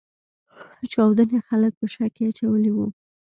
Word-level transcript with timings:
چاودنې 0.91 1.37
خلګ 1.47 1.71
په 1.79 1.85
شک 1.93 2.11
کې 2.15 2.23
اچولي 2.29 2.71
وو. 2.73 2.87